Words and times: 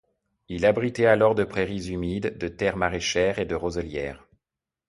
Il 0.49 0.65
abritait 0.65 1.05
alors 1.05 1.35
de 1.35 1.43
prairies 1.43 1.89
humides, 1.91 2.35
de 2.39 2.47
terres 2.47 2.75
maraîchères 2.75 3.37
et 3.37 3.45
de 3.45 3.53
roselières. 3.53 4.25